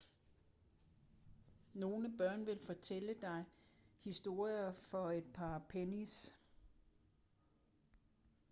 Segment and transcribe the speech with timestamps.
[1.73, 3.45] nogle børn vil fortælle dig
[4.03, 6.37] historien for et par pennies